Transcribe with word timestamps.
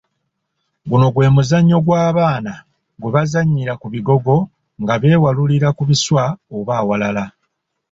Guno 0.89 1.07
gwe 1.13 1.27
muzannyo 1.35 1.77
gw'abaana 1.85 2.53
gwe 2.99 3.13
bazannyira 3.15 3.73
ku 3.81 3.87
bigogo 3.93 4.35
nga 4.81 4.93
beewalurira 5.01 5.67
ku 5.77 5.83
biswa 5.89 6.23
oba 6.57 6.73
awalala. 6.81 7.25